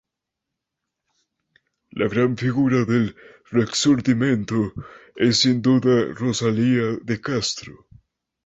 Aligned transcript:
La 1.91 2.07
gran 2.07 2.33
figura 2.35 2.83
del 2.85 3.15
"Rexurdimento" 3.51 4.73
es 5.15 5.41
sin 5.41 5.61
duda 5.61 6.11
Rosalía 6.15 6.97
de 7.03 7.21
Castro. 7.21 7.87